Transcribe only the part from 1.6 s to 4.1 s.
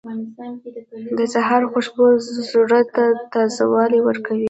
خوشبو زړه ته تازهوالی